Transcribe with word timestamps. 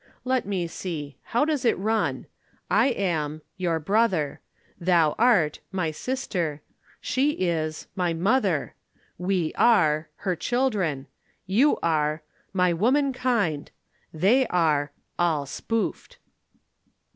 Let 0.25 0.47
me 0.47 0.65
see. 0.65 1.19
How 1.25 1.45
does 1.45 1.63
it 1.63 1.77
run? 1.77 2.25
I 2.71 2.87
am 2.87 3.43
your 3.55 3.79
brother, 3.79 4.41
thou 4.79 5.13
art 5.19 5.59
my 5.71 5.91
sister, 5.91 6.63
she 6.99 7.33
is 7.33 7.85
my 7.95 8.11
mother, 8.11 8.73
we 9.19 9.53
are 9.53 10.09
her 10.15 10.35
children, 10.35 11.05
you 11.45 11.77
are 11.83 12.23
my 12.51 12.73
womankind, 12.73 13.69
they 14.11 14.47
are 14.47 14.91
all 15.19 15.45
spoofed." 15.45 16.17